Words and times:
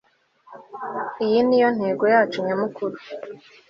Iyi 1.25 1.39
niyo 1.47 1.69
ntego 1.77 2.03
yacu 2.13 2.37
nyamukuru 2.45 2.95